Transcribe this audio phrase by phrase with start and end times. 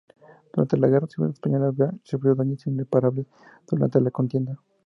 [0.51, 3.27] Durante la guerra civil española, Beas sufrió daños irreparables
[3.69, 4.59] durante la contienda.